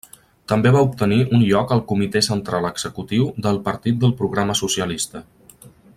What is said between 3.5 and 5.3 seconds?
Partit del Programa Socialista.